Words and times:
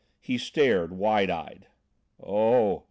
He 0.19 0.39
stared, 0.39 0.93
wide 0.93 1.29
eyed. 1.29 1.67
"Oh! 2.19 2.79